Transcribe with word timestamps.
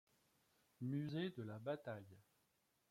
Musée 0.81 1.29
de 1.29 1.43
la 1.43 1.59
bataille. 1.59 2.17